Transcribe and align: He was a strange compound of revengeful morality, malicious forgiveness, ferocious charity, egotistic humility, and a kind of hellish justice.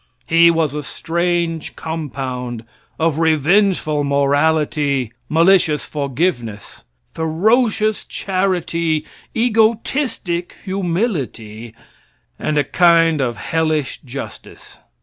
He 0.25 0.49
was 0.49 0.73
a 0.73 0.81
strange 0.81 1.75
compound 1.75 2.63
of 2.97 3.19
revengeful 3.19 4.03
morality, 4.03 5.13
malicious 5.29 5.85
forgiveness, 5.85 6.83
ferocious 7.13 8.03
charity, 8.03 9.05
egotistic 9.35 10.55
humility, 10.65 11.75
and 12.39 12.57
a 12.57 12.63
kind 12.63 13.21
of 13.21 13.37
hellish 13.37 13.99
justice. 14.03 14.79